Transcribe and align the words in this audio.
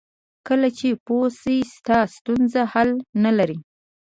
کله 0.47 0.69
چې 0.77 0.87
پوه 1.05 1.27
شې 1.39 1.57
ستا 1.73 1.99
ستونزه 2.15 2.61
حل 2.73 2.89
نه 3.23 3.31
لري. 3.37 3.57